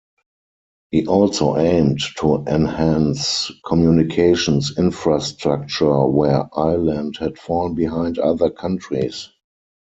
He 0.89 1.05
also 1.05 1.57
aimed 1.57 1.99
to 2.17 2.43
enhance 2.47 3.51
communications 3.67 4.75
infrastructure 4.75 6.07
where 6.07 6.49
Ireland 6.57 7.17
had 7.19 7.37
fallen 7.37 7.75
behind 7.75 8.17
other 8.17 8.49
countries. 8.49 9.29